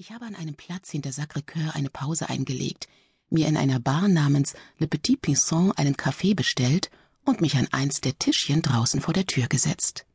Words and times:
Ich 0.00 0.12
habe 0.12 0.24
an 0.24 0.34
einem 0.34 0.54
Platz 0.54 0.90
hinter 0.90 1.10
Sacré-Cœur 1.10 1.74
eine 1.74 1.90
Pause 1.90 2.30
eingelegt, 2.30 2.88
mir 3.28 3.46
in 3.46 3.58
einer 3.58 3.80
Bar 3.80 4.08
namens 4.08 4.54
Le 4.78 4.86
Petit 4.86 5.20
Pinson 5.20 5.72
einen 5.72 5.94
Kaffee 5.94 6.32
bestellt 6.32 6.90
und 7.26 7.42
mich 7.42 7.58
an 7.58 7.68
eins 7.70 8.00
der 8.00 8.18
Tischchen 8.18 8.62
draußen 8.62 9.02
vor 9.02 9.12
der 9.12 9.26
Tür 9.26 9.46
gesetzt. 9.46 10.06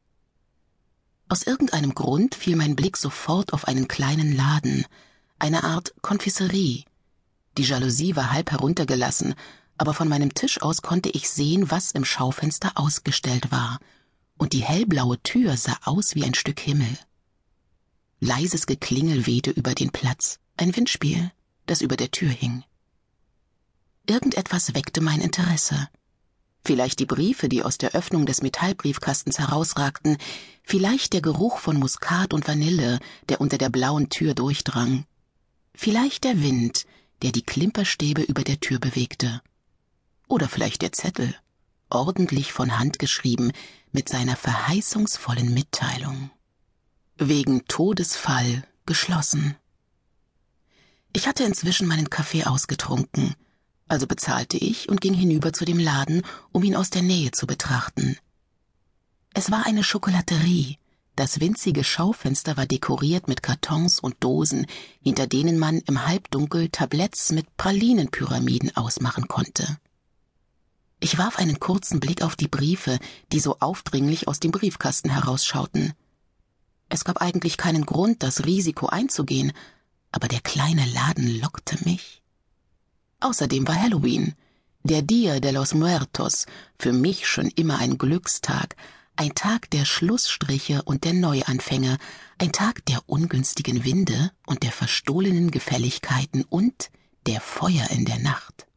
Aus 1.29 1.43
irgendeinem 1.43 1.93
Grund 1.93 2.33
fiel 2.33 2.55
mein 2.55 2.75
Blick 2.75 2.97
sofort 2.97 3.53
auf 3.53 3.67
einen 3.67 3.87
kleinen 3.87 4.35
Laden, 4.35 4.87
eine 5.37 5.63
Art 5.63 5.93
Konfiserie. 6.01 6.85
Die 7.59 7.63
Jalousie 7.63 8.15
war 8.15 8.31
halb 8.31 8.49
heruntergelassen, 8.49 9.35
aber 9.77 9.93
von 9.93 10.07
meinem 10.07 10.33
Tisch 10.33 10.63
aus 10.63 10.81
konnte 10.81 11.09
ich 11.09 11.29
sehen, 11.29 11.69
was 11.69 11.91
im 11.91 12.05
Schaufenster 12.05 12.71
ausgestellt 12.73 13.51
war, 13.51 13.77
und 14.39 14.53
die 14.53 14.63
hellblaue 14.63 15.21
Tür 15.21 15.55
sah 15.57 15.77
aus 15.83 16.15
wie 16.15 16.23
ein 16.23 16.33
Stück 16.33 16.59
Himmel. 16.59 16.97
Leises 18.19 18.65
Geklingel 18.65 19.25
wehte 19.25 19.51
über 19.51 19.75
den 19.75 19.91
Platz, 19.91 20.39
ein 20.57 20.75
Windspiel, 20.75 21.31
das 21.65 21.81
über 21.81 21.97
der 21.97 22.11
Tür 22.11 22.29
hing. 22.29 22.63
Irgendetwas 24.07 24.73
weckte 24.73 25.01
mein 25.01 25.19
Interesse. 25.19 25.89
Vielleicht 26.63 26.99
die 26.99 27.05
Briefe, 27.05 27.49
die 27.49 27.61
aus 27.61 27.77
der 27.77 27.93
Öffnung 27.93 28.25
des 28.25 28.41
Metallbriefkastens 28.41 29.37
herausragten, 29.37 30.17
vielleicht 30.63 31.13
der 31.13 31.21
Geruch 31.21 31.59
von 31.59 31.77
Muskat 31.77 32.33
und 32.33 32.47
Vanille, 32.47 32.99
der 33.29 33.41
unter 33.41 33.57
der 33.57 33.69
blauen 33.69 34.09
Tür 34.09 34.33
durchdrang. 34.33 35.05
Vielleicht 35.73 36.23
der 36.23 36.41
Wind, 36.41 36.85
der 37.21 37.31
die 37.31 37.43
Klimperstäbe 37.43 38.21
über 38.21 38.43
der 38.43 38.59
Tür 38.59 38.79
bewegte. 38.79 39.41
Oder 40.27 40.47
vielleicht 40.47 40.81
der 40.81 40.91
Zettel, 40.91 41.35
ordentlich 41.89 42.53
von 42.53 42.79
Hand 42.79 42.97
geschrieben, 42.97 43.51
mit 43.91 44.09
seiner 44.09 44.35
verheißungsvollen 44.35 45.53
Mitteilung. 45.53 46.31
Wegen 47.17 47.65
Todesfall 47.69 48.65
geschlossen. 48.85 49.55
Ich 51.13 51.29
hatte 51.29 51.45
inzwischen 51.45 51.87
meinen 51.87 52.09
Kaffee 52.09 52.43
ausgetrunken, 52.43 53.35
also 53.87 54.05
bezahlte 54.05 54.57
ich 54.57 54.89
und 54.89 54.99
ging 54.99 55.13
hinüber 55.13 55.53
zu 55.53 55.63
dem 55.63 55.79
Laden, 55.79 56.23
um 56.51 56.61
ihn 56.63 56.75
aus 56.75 56.89
der 56.89 57.03
Nähe 57.03 57.31
zu 57.31 57.47
betrachten. 57.47 58.17
Es 59.33 59.49
war 59.49 59.65
eine 59.65 59.85
Schokolaterie. 59.85 60.77
Das 61.15 61.39
winzige 61.39 61.85
Schaufenster 61.85 62.57
war 62.57 62.65
dekoriert 62.65 63.29
mit 63.29 63.41
Kartons 63.41 64.01
und 64.01 64.21
Dosen, 64.21 64.65
hinter 65.01 65.25
denen 65.25 65.57
man 65.57 65.79
im 65.87 66.05
Halbdunkel 66.05 66.67
Tabletts 66.67 67.31
mit 67.31 67.55
Pralinenpyramiden 67.55 68.75
ausmachen 68.75 69.29
konnte. 69.29 69.77
Ich 70.99 71.17
warf 71.17 71.39
einen 71.39 71.61
kurzen 71.61 72.01
Blick 72.01 72.23
auf 72.23 72.35
die 72.35 72.49
Briefe, 72.49 72.99
die 73.31 73.39
so 73.39 73.61
aufdringlich 73.61 74.27
aus 74.27 74.41
dem 74.41 74.51
Briefkasten 74.51 75.11
herausschauten. 75.11 75.93
Es 76.89 77.03
gab 77.03 77.21
eigentlich 77.21 77.57
keinen 77.57 77.85
Grund, 77.85 78.23
das 78.23 78.45
Risiko 78.45 78.87
einzugehen, 78.87 79.51
aber 80.11 80.27
der 80.27 80.41
kleine 80.41 80.85
Laden 80.85 81.39
lockte 81.39 81.77
mich. 81.83 82.21
Außerdem 83.19 83.67
war 83.67 83.75
Halloween, 83.75 84.35
der 84.83 85.01
Dia 85.01 85.39
de 85.39 85.51
los 85.51 85.73
Muertos, 85.73 86.45
für 86.77 86.93
mich 86.93 87.27
schon 87.27 87.47
immer 87.47 87.79
ein 87.79 87.97
Glückstag, 87.97 88.75
ein 89.15 89.33
Tag 89.33 89.69
der 89.71 89.85
Schlussstriche 89.85 90.83
und 90.83 91.05
der 91.05 91.13
Neuanfänge, 91.13 91.97
ein 92.37 92.51
Tag 92.51 92.85
der 92.85 93.01
ungünstigen 93.07 93.83
Winde 93.83 94.31
und 94.45 94.63
der 94.63 94.71
verstohlenen 94.71 95.51
Gefälligkeiten 95.51 96.43
und 96.43 96.91
der 97.25 97.41
Feuer 97.41 97.89
in 97.89 98.05
der 98.05 98.19
Nacht. 98.19 98.67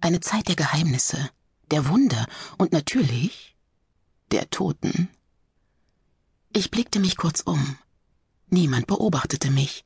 Eine 0.00 0.20
Zeit 0.20 0.48
der 0.48 0.56
Geheimnisse, 0.56 1.30
der 1.70 1.88
Wunder 1.88 2.26
und 2.58 2.72
natürlich 2.72 3.56
der 4.32 4.50
Toten. 4.50 5.08
Ich 6.56 6.70
blickte 6.70 7.00
mich 7.00 7.18
kurz 7.18 7.42
um. 7.42 7.76
Niemand 8.48 8.86
beobachtete 8.86 9.50
mich. 9.50 9.84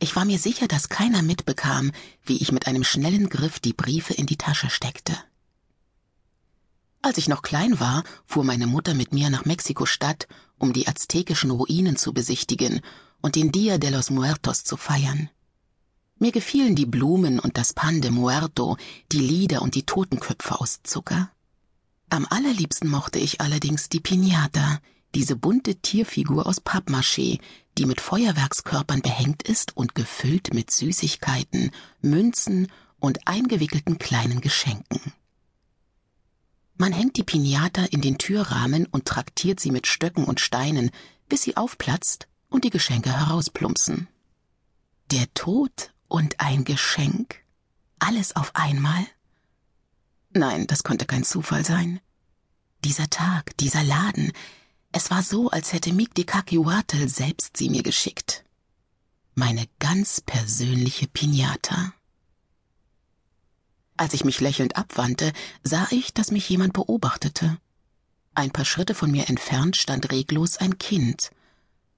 Ich 0.00 0.16
war 0.16 0.24
mir 0.24 0.38
sicher, 0.38 0.66
dass 0.66 0.88
keiner 0.88 1.20
mitbekam, 1.20 1.92
wie 2.24 2.38
ich 2.38 2.50
mit 2.50 2.66
einem 2.66 2.82
schnellen 2.82 3.28
Griff 3.28 3.60
die 3.60 3.74
Briefe 3.74 4.14
in 4.14 4.24
die 4.24 4.38
Tasche 4.38 4.70
steckte. 4.70 5.14
Als 7.02 7.18
ich 7.18 7.28
noch 7.28 7.42
klein 7.42 7.78
war, 7.78 8.04
fuhr 8.24 8.42
meine 8.42 8.66
Mutter 8.66 8.94
mit 8.94 9.12
mir 9.12 9.28
nach 9.28 9.44
Mexiko-Stadt, 9.44 10.28
um 10.56 10.72
die 10.72 10.88
aztekischen 10.88 11.50
Ruinen 11.50 11.96
zu 11.96 12.14
besichtigen 12.14 12.80
und 13.20 13.36
den 13.36 13.52
Dia 13.52 13.76
de 13.76 13.90
los 13.90 14.08
Muertos 14.08 14.64
zu 14.64 14.78
feiern. 14.78 15.28
Mir 16.18 16.32
gefielen 16.32 16.74
die 16.74 16.86
Blumen 16.86 17.38
und 17.38 17.58
das 17.58 17.74
Pan 17.74 18.00
de 18.00 18.10
Muerto, 18.10 18.78
die 19.12 19.20
Lieder 19.20 19.60
und 19.60 19.74
die 19.74 19.84
Totenköpfe 19.84 20.58
aus 20.58 20.80
Zucker. 20.84 21.30
Am 22.08 22.26
allerliebsten 22.30 22.88
mochte 22.88 23.18
ich 23.18 23.42
allerdings 23.42 23.90
die 23.90 24.00
Piñata, 24.00 24.78
diese 25.14 25.36
bunte 25.36 25.76
Tierfigur 25.76 26.46
aus 26.46 26.64
Pappmaché, 26.64 27.40
die 27.78 27.86
mit 27.86 28.00
Feuerwerkskörpern 28.00 29.02
behängt 29.02 29.42
ist 29.42 29.76
und 29.76 29.94
gefüllt 29.94 30.54
mit 30.54 30.70
Süßigkeiten, 30.70 31.70
Münzen 32.00 32.68
und 32.98 33.26
eingewickelten 33.26 33.98
kleinen 33.98 34.40
Geschenken. 34.40 35.12
Man 36.76 36.92
hängt 36.92 37.16
die 37.16 37.22
Pinata 37.22 37.84
in 37.84 38.00
den 38.00 38.18
Türrahmen 38.18 38.86
und 38.86 39.04
traktiert 39.04 39.60
sie 39.60 39.70
mit 39.70 39.86
Stöcken 39.86 40.24
und 40.24 40.40
Steinen, 40.40 40.90
bis 41.28 41.42
sie 41.42 41.56
aufplatzt 41.56 42.28
und 42.48 42.64
die 42.64 42.70
Geschenke 42.70 43.12
herausplumpsen. 43.12 44.08
Der 45.10 45.32
Tod 45.34 45.92
und 46.08 46.40
ein 46.40 46.64
Geschenk? 46.64 47.36
Alles 47.98 48.34
auf 48.34 48.56
einmal? 48.56 49.06
Nein, 50.30 50.66
das 50.66 50.82
konnte 50.82 51.04
kein 51.04 51.24
Zufall 51.24 51.64
sein. 51.64 52.00
Dieser 52.84 53.08
Tag, 53.10 53.56
dieser 53.58 53.84
Laden, 53.84 54.32
es 54.92 55.10
war 55.10 55.22
so, 55.22 55.50
als 55.50 55.72
hätte 55.72 55.92
Migdi 55.92 56.24
Kakiwatel 56.24 57.08
selbst 57.08 57.56
sie 57.56 57.70
mir 57.70 57.82
geschickt. 57.82 58.44
Meine 59.34 59.66
ganz 59.78 60.20
persönliche 60.20 61.06
Pinata. 61.08 61.94
Als 63.96 64.12
ich 64.14 64.24
mich 64.24 64.40
lächelnd 64.40 64.76
abwandte, 64.76 65.32
sah 65.62 65.86
ich, 65.90 66.12
dass 66.12 66.30
mich 66.30 66.48
jemand 66.48 66.74
beobachtete. 66.74 67.58
Ein 68.34 68.50
paar 68.50 68.64
Schritte 68.64 68.94
von 68.94 69.10
mir 69.10 69.28
entfernt 69.28 69.76
stand 69.76 70.10
reglos 70.10 70.58
ein 70.58 70.78
Kind, 70.78 71.30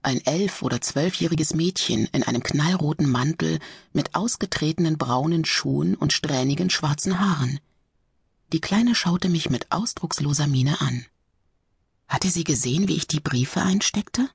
ein 0.02 0.20
elf- 0.26 0.62
oder 0.62 0.80
zwölfjähriges 0.80 1.54
Mädchen 1.54 2.06
in 2.12 2.22
einem 2.22 2.42
knallroten 2.42 3.08
Mantel 3.08 3.58
mit 3.92 4.14
ausgetretenen 4.14 4.98
braunen 4.98 5.44
Schuhen 5.44 5.94
und 5.94 6.12
strähnigen 6.12 6.70
schwarzen 6.70 7.18
Haaren. 7.18 7.58
Die 8.52 8.60
Kleine 8.60 8.94
schaute 8.94 9.28
mich 9.28 9.50
mit 9.50 9.72
ausdrucksloser 9.72 10.46
Miene 10.46 10.80
an. 10.80 11.06
Hatte 12.14 12.30
sie 12.30 12.44
gesehen, 12.44 12.86
wie 12.86 12.94
ich 12.94 13.08
die 13.08 13.18
Briefe 13.18 13.60
einsteckte? 13.60 14.30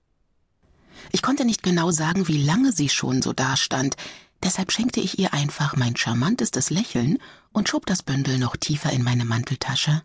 Ich 1.13 1.21
konnte 1.21 1.45
nicht 1.45 1.63
genau 1.63 1.91
sagen, 1.91 2.27
wie 2.27 2.43
lange 2.43 2.73
sie 2.73 2.89
schon 2.89 3.21
so 3.21 3.31
dastand, 3.31 3.95
deshalb 4.43 4.73
schenkte 4.73 4.99
ich 4.99 5.17
ihr 5.17 5.33
einfach 5.33 5.77
mein 5.77 5.95
charmantestes 5.95 6.71
Lächeln 6.71 7.19
und 7.53 7.69
schob 7.69 7.85
das 7.85 8.03
Bündel 8.03 8.37
noch 8.37 8.57
tiefer 8.57 8.91
in 8.91 9.01
meine 9.01 9.23
Manteltasche. 9.23 10.03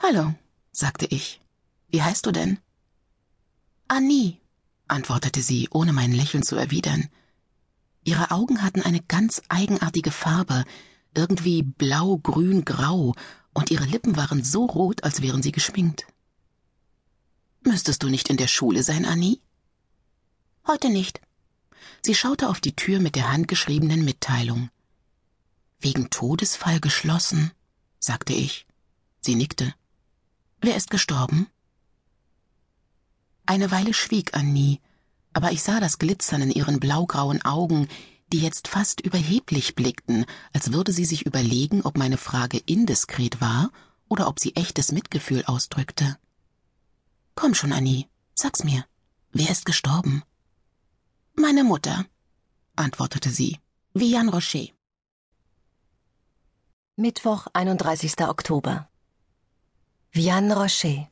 Hallo, 0.00 0.34
sagte 0.72 1.06
ich. 1.06 1.40
Wie 1.90 2.02
heißt 2.02 2.26
du 2.26 2.32
denn? 2.32 2.58
Annie, 3.86 4.38
antwortete 4.88 5.42
sie, 5.42 5.68
ohne 5.70 5.92
mein 5.92 6.10
Lächeln 6.10 6.42
zu 6.42 6.56
erwidern. 6.56 7.08
Ihre 8.02 8.32
Augen 8.32 8.62
hatten 8.62 8.82
eine 8.82 9.00
ganz 9.00 9.42
eigenartige 9.48 10.10
Farbe, 10.10 10.64
irgendwie 11.14 11.62
blau, 11.62 12.18
grün, 12.18 12.64
grau, 12.64 13.14
und 13.54 13.70
ihre 13.70 13.84
Lippen 13.84 14.16
waren 14.16 14.42
so 14.42 14.64
rot, 14.64 15.04
als 15.04 15.22
wären 15.22 15.40
sie 15.40 15.52
geschminkt. 15.52 16.04
Müsstest 17.66 18.04
du 18.04 18.08
nicht 18.08 18.30
in 18.30 18.36
der 18.36 18.46
Schule 18.46 18.84
sein, 18.84 19.04
Annie? 19.04 19.40
Heute 20.68 20.88
nicht. 20.88 21.20
Sie 22.00 22.14
schaute 22.14 22.48
auf 22.48 22.60
die 22.60 22.76
Tür 22.76 23.00
mit 23.00 23.16
der 23.16 23.32
handgeschriebenen 23.32 24.04
Mitteilung. 24.04 24.70
Wegen 25.80 26.08
Todesfall 26.08 26.78
geschlossen, 26.78 27.50
sagte 27.98 28.34
ich. 28.34 28.68
Sie 29.20 29.34
nickte. 29.34 29.74
Wer 30.60 30.76
ist 30.76 30.90
gestorben? 30.90 31.48
Eine 33.46 33.72
Weile 33.72 33.94
schwieg 33.94 34.34
Annie, 34.34 34.78
aber 35.32 35.50
ich 35.50 35.64
sah 35.64 35.80
das 35.80 35.98
Glitzern 35.98 36.42
in 36.42 36.52
ihren 36.52 36.78
blaugrauen 36.78 37.44
Augen, 37.44 37.88
die 38.32 38.38
jetzt 38.38 38.68
fast 38.68 39.00
überheblich 39.00 39.74
blickten, 39.74 40.24
als 40.52 40.72
würde 40.72 40.92
sie 40.92 41.04
sich 41.04 41.26
überlegen, 41.26 41.82
ob 41.82 41.98
meine 41.98 42.16
Frage 42.16 42.58
indiskret 42.58 43.40
war 43.40 43.72
oder 44.08 44.28
ob 44.28 44.38
sie 44.38 44.54
echtes 44.54 44.92
Mitgefühl 44.92 45.44
ausdrückte. 45.46 46.16
Komm 47.36 47.54
schon, 47.54 47.72
Annie, 47.72 48.08
sag's 48.34 48.64
mir. 48.64 48.84
Wer 49.30 49.50
ist 49.50 49.64
gestorben? 49.64 50.24
Meine 51.34 51.62
Mutter, 51.62 52.06
antwortete 52.74 53.30
sie, 53.30 53.60
wie 53.94 54.10
Jan 54.10 54.28
Rocher. 54.28 54.68
Mittwoch, 56.96 57.46
31. 57.52 58.20
Oktober. 58.22 58.88
Vianne 60.10 60.56
Rocher. 60.56 61.08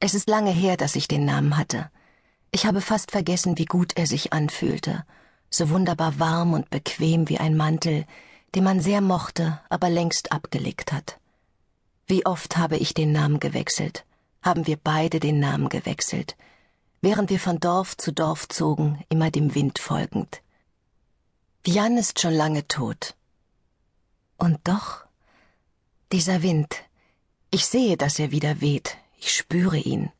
Es 0.00 0.14
ist 0.14 0.28
lange 0.28 0.52
her, 0.52 0.78
dass 0.78 0.96
ich 0.96 1.08
den 1.08 1.26
Namen 1.26 1.56
hatte. 1.58 1.90
Ich 2.50 2.64
habe 2.64 2.80
fast 2.80 3.10
vergessen, 3.10 3.58
wie 3.58 3.66
gut 3.66 3.92
er 3.96 4.06
sich 4.06 4.32
anfühlte 4.32 5.04
so 5.54 5.68
wunderbar 5.70 6.18
warm 6.18 6.54
und 6.54 6.70
bequem 6.70 7.28
wie 7.28 7.38
ein 7.38 7.56
Mantel, 7.56 8.06
den 8.54 8.64
man 8.64 8.80
sehr 8.80 9.00
mochte, 9.00 9.60
aber 9.68 9.90
längst 9.90 10.32
abgelegt 10.32 10.92
hat. 10.92 11.18
Wie 12.06 12.26
oft 12.26 12.56
habe 12.56 12.76
ich 12.76 12.94
den 12.94 13.12
Namen 13.12 13.38
gewechselt, 13.38 14.04
haben 14.42 14.66
wir 14.66 14.76
beide 14.76 15.20
den 15.20 15.38
Namen 15.38 15.68
gewechselt, 15.68 16.36
während 17.00 17.30
wir 17.30 17.40
von 17.40 17.58
Dorf 17.60 17.96
zu 17.96 18.12
Dorf 18.12 18.48
zogen, 18.48 19.04
immer 19.08 19.30
dem 19.30 19.54
Wind 19.54 19.78
folgend. 19.78 20.42
Jan 21.64 21.96
ist 21.96 22.20
schon 22.20 22.34
lange 22.34 22.66
tot. 22.66 23.14
Und 24.36 24.58
doch, 24.64 25.04
dieser 26.10 26.42
Wind, 26.42 26.74
ich 27.50 27.66
sehe, 27.66 27.96
dass 27.96 28.18
er 28.18 28.32
wieder 28.32 28.60
weht, 28.60 28.96
ich 29.18 29.32
spüre 29.32 29.78
ihn. 29.78 30.10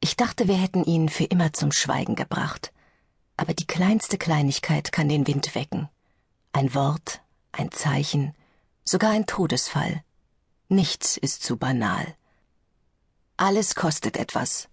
Ich 0.00 0.16
dachte, 0.16 0.48
wir 0.48 0.56
hätten 0.56 0.84
ihn 0.84 1.08
für 1.08 1.24
immer 1.24 1.54
zum 1.54 1.72
Schweigen 1.72 2.14
gebracht. 2.14 2.72
Aber 3.38 3.54
die 3.54 3.66
kleinste 3.66 4.18
Kleinigkeit 4.18 4.92
kann 4.92 5.08
den 5.08 5.26
Wind 5.26 5.54
wecken. 5.54 5.88
Ein 6.52 6.74
Wort, 6.74 7.22
ein 7.52 7.72
Zeichen, 7.72 8.34
sogar 8.84 9.12
ein 9.12 9.24
Todesfall. 9.26 10.04
Nichts 10.68 11.16
ist 11.16 11.42
zu 11.42 11.56
banal. 11.56 12.14
Alles 13.36 13.74
kostet 13.74 14.16
etwas. 14.16 14.68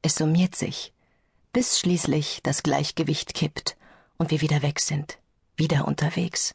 Es 0.00 0.14
summiert 0.14 0.54
sich, 0.54 0.92
bis 1.52 1.80
schließlich 1.80 2.40
das 2.44 2.62
Gleichgewicht 2.62 3.34
kippt 3.34 3.76
und 4.16 4.30
wir 4.30 4.40
wieder 4.40 4.62
weg 4.62 4.78
sind, 4.78 5.18
wieder 5.56 5.88
unterwegs. 5.88 6.54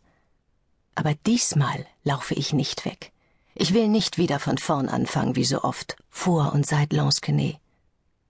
Aber 0.96 1.14
diesmal 1.26 1.86
laufe 2.04 2.36
ich 2.36 2.54
nicht 2.54 2.86
weg. 2.86 3.12
Ich 3.54 3.74
will 3.74 3.90
nicht 3.90 4.18
wieder 4.18 4.40
von 4.40 4.58
vorn 4.58 4.88
anfangen 4.88 5.36
wie 5.36 5.44
so 5.44 5.64
oft, 5.64 5.98
vor 6.10 6.54
und 6.54 6.66
seit 6.66 6.94
Lansquenet. 6.94 7.60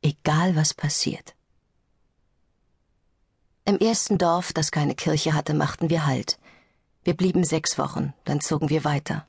Egal 0.01 0.56
was 0.56 0.74
passiert. 0.74 1.35
Im 3.65 3.77
ersten 3.77 4.17
Dorf, 4.17 4.51
das 4.51 4.71
keine 4.71 4.95
Kirche 4.95 5.33
hatte, 5.35 5.53
machten 5.53 5.91
wir 5.91 6.07
Halt. 6.07 6.39
Wir 7.03 7.15
blieben 7.15 7.44
sechs 7.44 7.77
Wochen, 7.77 8.13
dann 8.25 8.41
zogen 8.41 8.69
wir 8.69 8.83
weiter. 8.83 9.27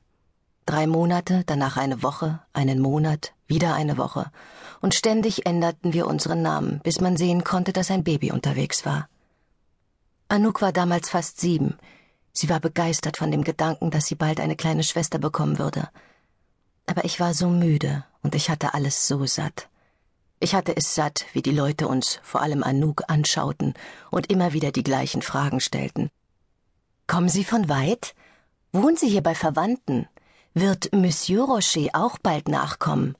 Drei 0.65 0.87
Monate, 0.87 1.43
danach 1.45 1.77
eine 1.77 2.01
Woche, 2.01 2.39
einen 2.53 2.79
Monat, 2.79 3.33
wieder 3.53 3.75
eine 3.75 3.97
Woche, 3.97 4.31
und 4.81 4.95
ständig 4.95 5.45
änderten 5.45 5.93
wir 5.93 6.07
unseren 6.07 6.41
Namen, 6.41 6.81
bis 6.83 6.99
man 6.99 7.17
sehen 7.17 7.43
konnte, 7.43 7.71
dass 7.71 7.91
ein 7.91 8.03
Baby 8.03 8.31
unterwegs 8.31 8.83
war. 8.83 9.07
Anouk 10.27 10.61
war 10.63 10.73
damals 10.73 11.09
fast 11.11 11.39
sieben. 11.39 11.77
Sie 12.31 12.49
war 12.49 12.59
begeistert 12.59 13.17
von 13.17 13.29
dem 13.29 13.43
Gedanken, 13.43 13.91
dass 13.91 14.07
sie 14.07 14.15
bald 14.15 14.39
eine 14.39 14.55
kleine 14.55 14.83
Schwester 14.83 15.19
bekommen 15.19 15.59
würde. 15.59 15.87
Aber 16.87 17.05
ich 17.05 17.19
war 17.19 17.35
so 17.35 17.49
müde 17.49 18.03
und 18.23 18.33
ich 18.33 18.49
hatte 18.49 18.73
alles 18.73 19.07
so 19.07 19.27
satt. 19.27 19.69
Ich 20.39 20.55
hatte 20.55 20.75
es 20.75 20.95
satt, 20.95 21.25
wie 21.33 21.43
die 21.43 21.51
Leute 21.51 21.87
uns, 21.87 22.19
vor 22.23 22.41
allem 22.41 22.63
Anouk, 22.63 23.03
anschauten 23.07 23.75
und 24.09 24.31
immer 24.31 24.51
wieder 24.53 24.71
die 24.71 24.83
gleichen 24.83 25.21
Fragen 25.21 25.59
stellten. 25.59 26.09
Kommen 27.05 27.29
Sie 27.29 27.43
von 27.43 27.69
weit? 27.69 28.15
Wohnen 28.71 28.97
Sie 28.97 29.07
hier 29.07 29.21
bei 29.21 29.35
Verwandten? 29.35 30.07
Wird 30.55 30.91
Monsieur 30.93 31.45
Rocher 31.45 31.89
auch 31.93 32.17
bald 32.17 32.47
nachkommen? 32.47 33.15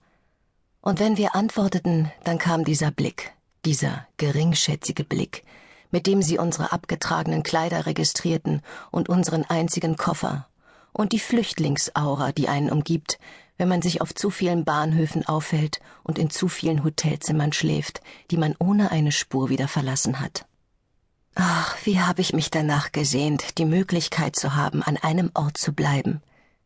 Und 0.83 0.99
wenn 0.99 1.15
wir 1.15 1.33
antworteten, 1.33 2.11
dann 2.25 2.37
kam 2.37 2.65
dieser 2.65 2.91
Blick, 2.91 3.31
dieser 3.63 4.05
geringschätzige 4.17 5.05
Blick, 5.05 5.45
mit 5.91 6.07
dem 6.07 6.21
sie 6.21 6.37
unsere 6.37 6.73
abgetragenen 6.73 7.41
Kleider 7.41 7.85
registrierten 7.85 8.61
und 8.91 9.07
unseren 9.07 9.45
einzigen 9.45 9.95
Koffer, 9.95 10.45
und 10.91 11.13
die 11.13 11.19
Flüchtlingsaura, 11.19 12.33
die 12.33 12.49
einen 12.49 12.69
umgibt, 12.69 13.17
wenn 13.57 13.69
man 13.69 13.81
sich 13.81 14.01
auf 14.01 14.13
zu 14.13 14.29
vielen 14.29 14.65
Bahnhöfen 14.65 15.25
aufhält 15.25 15.79
und 16.03 16.19
in 16.19 16.29
zu 16.29 16.49
vielen 16.49 16.83
Hotelzimmern 16.83 17.53
schläft, 17.53 18.01
die 18.29 18.37
man 18.37 18.53
ohne 18.59 18.91
eine 18.91 19.13
Spur 19.13 19.47
wieder 19.47 19.69
verlassen 19.69 20.19
hat. 20.19 20.45
Ach, 21.35 21.77
wie 21.85 22.01
habe 22.01 22.19
ich 22.19 22.33
mich 22.33 22.51
danach 22.51 22.91
gesehnt, 22.91 23.57
die 23.57 23.65
Möglichkeit 23.65 24.35
zu 24.35 24.53
haben, 24.53 24.83
an 24.83 24.97
einem 24.97 25.31
Ort 25.33 25.57
zu 25.57 25.71
bleiben, 25.71 26.21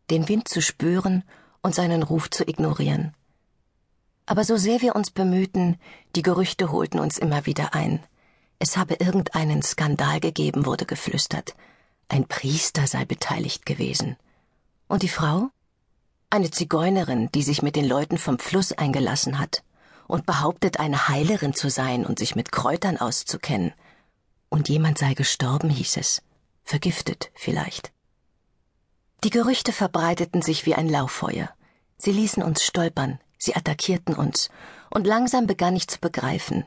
den 0.09 0.27
Wind 0.27 0.47
zu 0.47 0.59
spüren 0.59 1.23
und 1.61 1.75
seinen 1.75 2.01
Ruf 2.01 2.31
zu 2.31 2.47
ignorieren. 2.47 3.13
Aber 4.27 4.43
so 4.43 4.57
sehr 4.57 4.81
wir 4.81 4.95
uns 4.95 5.09
bemühten, 5.09 5.79
die 6.15 6.21
Gerüchte 6.21 6.71
holten 6.71 6.99
uns 6.99 7.17
immer 7.17 7.45
wieder 7.45 7.73
ein. 7.73 8.03
Es 8.59 8.75
habe 8.75 8.95
irgendeinen 8.95 9.63
Skandal 9.63 10.19
gegeben, 10.19 10.65
wurde 10.65 10.85
geflüstert. 10.85 11.55
Ein 12.09 12.27
Priester 12.27 12.87
sei 12.87 13.05
beteiligt 13.05 13.65
gewesen. 13.65 14.17
Und 14.89 15.01
die 15.03 15.09
Frau? 15.09 15.49
Eine 16.29 16.51
Zigeunerin, 16.51 17.29
die 17.33 17.41
sich 17.41 17.61
mit 17.61 17.77
den 17.77 17.85
Leuten 17.85 18.17
vom 18.17 18.37
Fluss 18.37 18.73
eingelassen 18.73 19.39
hat 19.39 19.63
und 20.07 20.25
behauptet, 20.25 20.77
eine 20.79 21.07
Heilerin 21.07 21.53
zu 21.53 21.69
sein 21.69 22.05
und 22.05 22.19
sich 22.19 22.35
mit 22.35 22.51
Kräutern 22.51 22.97
auszukennen. 22.97 23.73
Und 24.49 24.67
jemand 24.67 24.97
sei 24.97 25.13
gestorben, 25.13 25.69
hieß 25.69 25.97
es. 25.97 26.21
Vergiftet 26.63 27.31
vielleicht. 27.33 27.93
Die 29.23 29.29
Gerüchte 29.29 29.71
verbreiteten 29.71 30.41
sich 30.41 30.65
wie 30.65 30.75
ein 30.75 30.89
Lauffeuer. 30.89 31.49
Sie 31.97 32.11
ließen 32.11 32.43
uns 32.43 32.63
stolpern, 32.63 33.19
Sie 33.37 33.55
attackierten 33.55 34.15
uns, 34.15 34.49
und 34.89 35.05
langsam 35.05 35.47
begann 35.47 35.75
ich 35.75 35.87
zu 35.87 35.99
begreifen. 35.99 36.65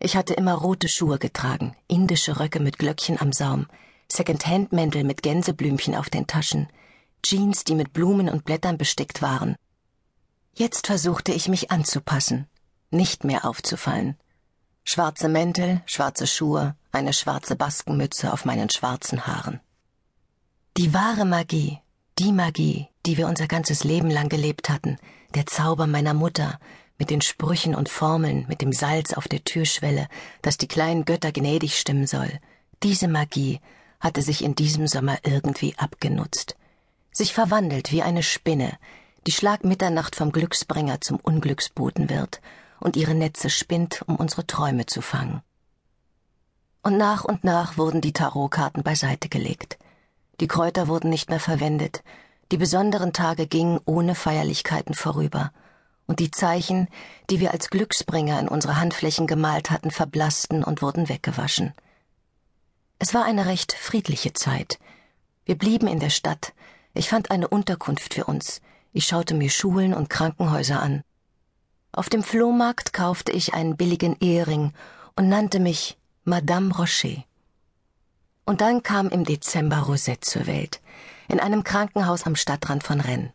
Ich 0.00 0.16
hatte 0.16 0.34
immer 0.34 0.54
rote 0.54 0.88
Schuhe 0.88 1.18
getragen, 1.18 1.76
indische 1.88 2.38
Röcke 2.38 2.60
mit 2.60 2.78
Glöckchen 2.78 3.20
am 3.20 3.32
Saum, 3.32 3.66
Second-Hand-Mäntel 4.10 5.04
mit 5.04 5.22
Gänseblümchen 5.22 5.94
auf 5.94 6.08
den 6.08 6.26
Taschen, 6.26 6.68
Jeans, 7.22 7.64
die 7.64 7.74
mit 7.74 7.92
Blumen 7.92 8.28
und 8.28 8.44
Blättern 8.44 8.78
bestickt 8.78 9.22
waren. 9.22 9.56
Jetzt 10.54 10.86
versuchte 10.86 11.32
ich 11.32 11.48
mich 11.48 11.70
anzupassen, 11.70 12.46
nicht 12.90 13.24
mehr 13.24 13.44
aufzufallen. 13.44 14.16
Schwarze 14.84 15.28
Mäntel, 15.28 15.82
schwarze 15.86 16.26
Schuhe, 16.26 16.74
eine 16.92 17.12
schwarze 17.12 17.56
Baskenmütze 17.56 18.32
auf 18.32 18.44
meinen 18.44 18.70
schwarzen 18.70 19.26
Haaren. 19.26 19.60
Die 20.76 20.94
wahre 20.94 21.24
Magie, 21.24 21.80
die 22.18 22.32
Magie, 22.32 22.88
die 23.08 23.16
wir 23.16 23.26
unser 23.26 23.46
ganzes 23.46 23.84
Leben 23.84 24.10
lang 24.10 24.28
gelebt 24.28 24.68
hatten, 24.68 24.98
der 25.34 25.46
Zauber 25.46 25.86
meiner 25.86 26.12
Mutter, 26.12 26.58
mit 26.98 27.08
den 27.08 27.22
Sprüchen 27.22 27.74
und 27.74 27.88
Formeln, 27.88 28.44
mit 28.48 28.60
dem 28.60 28.70
Salz 28.70 29.14
auf 29.14 29.28
der 29.28 29.44
Türschwelle, 29.44 30.08
das 30.42 30.58
die 30.58 30.68
kleinen 30.68 31.06
Götter 31.06 31.32
gnädig 31.32 31.80
stimmen 31.80 32.06
soll, 32.06 32.30
diese 32.82 33.08
Magie 33.08 33.60
hatte 33.98 34.20
sich 34.20 34.44
in 34.44 34.54
diesem 34.54 34.86
Sommer 34.86 35.16
irgendwie 35.22 35.74
abgenutzt, 35.78 36.56
sich 37.10 37.32
verwandelt 37.32 37.92
wie 37.92 38.02
eine 38.02 38.22
Spinne, 38.22 38.76
die 39.26 39.32
Schlag 39.32 39.64
Mitternacht 39.64 40.14
vom 40.14 40.30
Glücksbringer 40.30 41.00
zum 41.00 41.16
Unglücksboten 41.16 42.10
wird 42.10 42.42
und 42.78 42.94
ihre 42.94 43.14
Netze 43.14 43.48
spinnt, 43.48 44.02
um 44.06 44.16
unsere 44.16 44.46
Träume 44.46 44.84
zu 44.84 45.00
fangen. 45.00 45.40
Und 46.82 46.98
nach 46.98 47.24
und 47.24 47.42
nach 47.42 47.78
wurden 47.78 48.02
die 48.02 48.12
Tarotkarten 48.12 48.82
beiseite 48.82 49.30
gelegt. 49.30 49.78
Die 50.40 50.46
Kräuter 50.46 50.88
wurden 50.88 51.08
nicht 51.08 51.30
mehr 51.30 51.40
verwendet, 51.40 52.02
die 52.50 52.56
besonderen 52.56 53.12
Tage 53.12 53.46
gingen 53.46 53.80
ohne 53.84 54.14
Feierlichkeiten 54.14 54.94
vorüber, 54.94 55.52
und 56.06 56.20
die 56.20 56.30
Zeichen, 56.30 56.88
die 57.28 57.38
wir 57.38 57.52
als 57.52 57.68
Glücksbringer 57.68 58.40
in 58.40 58.48
unsere 58.48 58.80
Handflächen 58.80 59.26
gemalt 59.26 59.70
hatten, 59.70 59.90
verblassten 59.90 60.64
und 60.64 60.80
wurden 60.80 61.08
weggewaschen. 61.08 61.74
Es 62.98 63.14
war 63.14 63.24
eine 63.24 63.46
recht 63.46 63.74
friedliche 63.74 64.32
Zeit. 64.32 64.78
Wir 65.44 65.56
blieben 65.56 65.86
in 65.86 66.00
der 66.00 66.10
Stadt. 66.10 66.52
Ich 66.94 67.08
fand 67.08 67.30
eine 67.30 67.48
Unterkunft 67.48 68.14
für 68.14 68.24
uns. 68.24 68.60
Ich 68.92 69.04
schaute 69.06 69.34
mir 69.34 69.50
Schulen 69.50 69.94
und 69.94 70.10
Krankenhäuser 70.10 70.80
an. 70.80 71.02
Auf 71.92 72.08
dem 72.08 72.22
Flohmarkt 72.22 72.92
kaufte 72.92 73.32
ich 73.32 73.54
einen 73.54 73.76
billigen 73.76 74.16
Ehering 74.20 74.72
und 75.14 75.28
nannte 75.28 75.60
mich 75.60 75.98
Madame 76.24 76.74
Rocher. 76.74 77.24
Und 78.44 78.62
dann 78.62 78.82
kam 78.82 79.10
im 79.10 79.24
Dezember 79.24 79.78
Rosette 79.80 80.20
zur 80.20 80.46
Welt, 80.46 80.80
in 81.28 81.40
einem 81.40 81.62
Krankenhaus 81.62 82.24
am 82.26 82.36
Stadtrand 82.36 82.82
von 82.82 83.00
Rennes. 83.00 83.30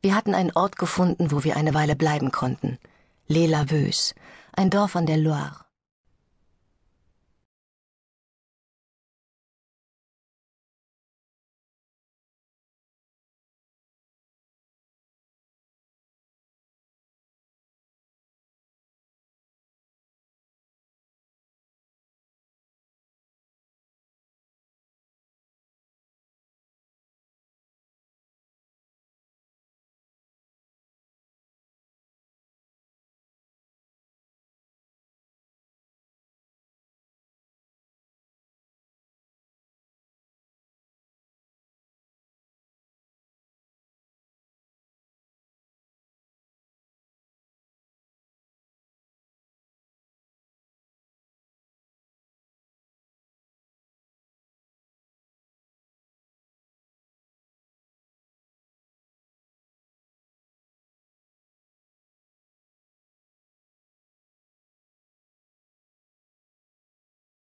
Wir 0.00 0.14
hatten 0.14 0.34
einen 0.34 0.52
Ort 0.52 0.76
gefunden, 0.76 1.30
wo 1.32 1.44
wir 1.44 1.56
eine 1.56 1.74
Weile 1.74 1.96
bleiben 1.96 2.30
konnten. 2.30 2.78
Les 3.26 3.48
Laveuses, 3.48 4.14
ein 4.52 4.70
Dorf 4.70 4.96
an 4.96 5.06
der 5.06 5.18
Loire. 5.18 5.67